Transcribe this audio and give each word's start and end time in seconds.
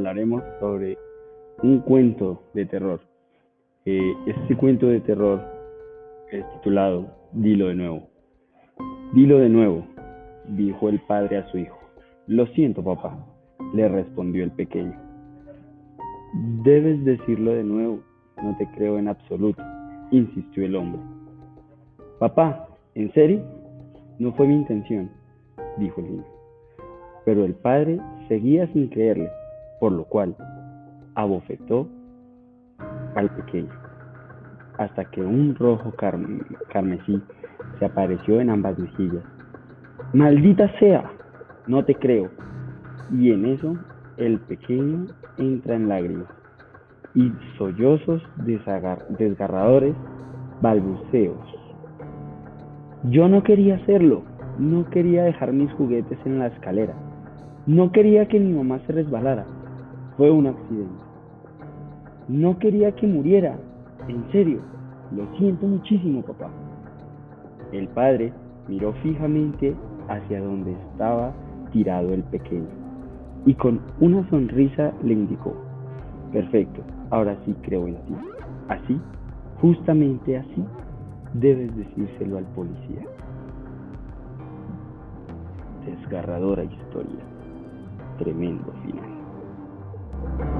hablaremos 0.00 0.42
sobre 0.60 0.96
un 1.62 1.80
cuento 1.80 2.42
de 2.54 2.64
terror. 2.64 3.00
Eh, 3.84 4.14
este 4.26 4.56
cuento 4.56 4.86
de 4.86 5.00
terror 5.00 5.42
es 6.30 6.42
titulado 6.54 7.06
Dilo 7.32 7.68
de 7.68 7.74
nuevo. 7.74 8.08
Dilo 9.12 9.38
de 9.38 9.50
nuevo, 9.50 9.84
dijo 10.48 10.88
el 10.88 11.00
padre 11.00 11.36
a 11.36 11.50
su 11.50 11.58
hijo. 11.58 11.78
Lo 12.26 12.46
siento, 12.48 12.82
papá, 12.82 13.26
le 13.74 13.88
respondió 13.88 14.42
el 14.42 14.52
pequeño. 14.52 14.94
Debes 16.64 17.04
decirlo 17.04 17.52
de 17.52 17.64
nuevo, 17.64 18.00
no 18.42 18.56
te 18.56 18.66
creo 18.70 18.98
en 18.98 19.08
absoluto, 19.08 19.62
insistió 20.12 20.64
el 20.64 20.76
hombre. 20.76 21.02
Papá, 22.18 22.68
¿en 22.94 23.12
serio? 23.12 23.42
No 24.18 24.32
fue 24.32 24.46
mi 24.46 24.54
intención, 24.54 25.10
dijo 25.76 26.00
el 26.00 26.10
niño. 26.10 26.24
Pero 27.26 27.44
el 27.44 27.54
padre 27.54 28.00
seguía 28.28 28.66
sin 28.72 28.88
creerle, 28.88 29.28
por 29.80 29.92
lo 29.92 30.04
cual 30.04 30.36
abofetó 31.16 31.88
al 33.16 33.28
pequeño, 33.30 33.72
hasta 34.78 35.04
que 35.06 35.20
un 35.20 35.56
rojo 35.56 35.92
carmesí 36.68 37.20
se 37.78 37.84
apareció 37.84 38.40
en 38.40 38.50
ambas 38.50 38.78
mejillas. 38.78 39.24
¡Maldita 40.12 40.70
sea! 40.78 41.10
No 41.66 41.84
te 41.84 41.94
creo. 41.94 42.30
Y 43.12 43.32
en 43.32 43.46
eso 43.46 43.76
el 44.16 44.38
pequeño 44.40 45.06
entra 45.38 45.74
en 45.74 45.88
lágrimas 45.88 46.28
y 47.14 47.32
sollozos 47.58 48.22
desgarradores, 49.18 49.94
balbuceos. 50.60 51.38
Yo 53.04 53.28
no 53.28 53.42
quería 53.42 53.76
hacerlo, 53.76 54.22
no 54.58 54.88
quería 54.90 55.24
dejar 55.24 55.52
mis 55.52 55.72
juguetes 55.72 56.18
en 56.24 56.38
la 56.38 56.48
escalera, 56.48 56.94
no 57.66 57.92
quería 57.92 58.28
que 58.28 58.38
mi 58.38 58.52
mamá 58.52 58.78
se 58.86 58.92
resbalara, 58.92 59.46
fue 60.20 60.30
un 60.30 60.48
accidente. 60.48 61.02
No 62.28 62.58
quería 62.58 62.94
que 62.94 63.06
muriera, 63.06 63.58
en 64.06 64.30
serio, 64.30 64.60
lo 65.16 65.24
siento 65.38 65.66
muchísimo, 65.66 66.20
papá. 66.20 66.50
El 67.72 67.88
padre 67.88 68.30
miró 68.68 68.92
fijamente 69.02 69.74
hacia 70.08 70.42
donde 70.42 70.72
estaba 70.72 71.32
tirado 71.72 72.12
el 72.12 72.22
pequeño 72.24 72.68
y 73.46 73.54
con 73.54 73.80
una 73.98 74.28
sonrisa 74.28 74.92
le 75.02 75.14
indicó, 75.14 75.54
perfecto, 76.32 76.82
ahora 77.08 77.34
sí 77.46 77.56
creo 77.62 77.88
en 77.88 77.94
ti. 78.04 78.14
Así, 78.68 79.00
justamente 79.62 80.36
así, 80.36 80.62
debes 81.32 81.74
decírselo 81.74 82.36
al 82.36 82.44
policía. 82.54 83.06
Desgarradora 85.86 86.64
historia, 86.64 87.24
tremendo 88.18 88.70
final. 88.84 89.19
Thank 90.12 90.40
you. 90.40 90.59